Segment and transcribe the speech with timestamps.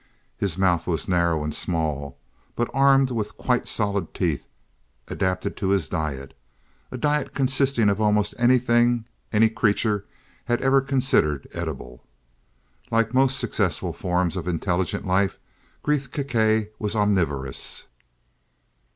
[0.35, 2.17] His mouth was narrow, and small,
[2.55, 4.47] but armed with quite solid teeth
[5.07, 6.33] adapted to his diet,
[6.91, 10.05] a diet consisting of almost anything any creature
[10.45, 12.01] had ever considered edible.
[12.89, 15.37] Like most successful forms of intelligent life,
[15.83, 17.83] Gresth Gkae was omnivorous.